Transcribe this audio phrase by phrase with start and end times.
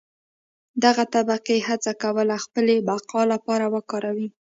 [0.83, 4.27] دغه طبقې هڅه کوله خپلې بقا لپاره وکاروي.